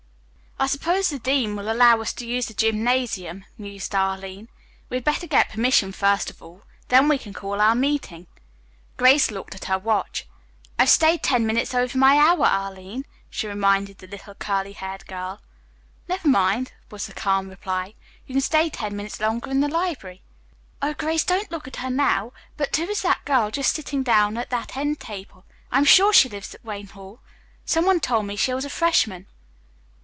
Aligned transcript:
"I 0.59 0.67
suppose 0.67 1.09
the 1.09 1.17
dean 1.17 1.55
will 1.55 1.71
allow 1.71 2.01
us 2.01 2.13
to 2.13 2.27
use 2.27 2.45
the 2.45 2.53
gymnasium," 2.53 3.45
mused 3.57 3.95
Arline. 3.95 4.47
"We 4.89 4.97
had 4.97 5.03
better 5.03 5.25
get 5.25 5.49
permission 5.49 5.91
first 5.91 6.29
of 6.29 6.39
all. 6.39 6.61
Then 6.89 7.07
we 7.07 7.17
can 7.17 7.33
call 7.33 7.59
our 7.59 7.73
meeting." 7.73 8.27
Grace 8.95 9.31
looked 9.31 9.55
at 9.55 9.65
her 9.65 9.79
watch. 9.79 10.27
"I've 10.77 10.91
stayed 10.91 11.23
ten 11.23 11.47
minutes 11.47 11.73
over 11.73 11.97
my 11.97 12.15
hour, 12.19 12.45
Arline," 12.45 13.05
she 13.27 13.47
reminded 13.47 13.97
the 13.97 14.05
little 14.05 14.35
curly 14.35 14.73
haired 14.73 15.07
girl. 15.07 15.41
"Never 16.07 16.27
mind," 16.27 16.73
was 16.91 17.07
the 17.07 17.13
calm 17.13 17.49
reply, 17.49 17.95
"you 18.27 18.35
can 18.35 18.41
stay 18.41 18.69
ten 18.69 18.95
minutes 18.95 19.19
longer 19.19 19.49
in 19.49 19.61
the 19.61 19.67
library. 19.67 20.21
Oh, 20.79 20.93
Grace, 20.93 21.23
don't 21.23 21.49
look 21.49 21.67
at 21.67 21.77
her 21.77 21.89
now, 21.89 22.33
but 22.57 22.75
who 22.75 22.83
is 22.83 23.01
that 23.01 23.25
girl 23.25 23.49
just 23.49 23.73
sitting 23.73 24.03
down 24.03 24.37
at 24.37 24.51
that 24.51 24.77
end 24.77 24.99
table? 24.99 25.43
I 25.71 25.79
am 25.79 25.85
sure 25.85 26.13
she 26.13 26.29
lives 26.29 26.53
at 26.53 26.63
Wayne 26.63 26.85
Hall. 26.89 27.19
Some 27.65 27.83
one 27.87 27.99
told 27.99 28.27
me 28.27 28.35
she 28.35 28.53
was 28.53 28.63
a 28.65 28.69
freshman." 28.69 29.25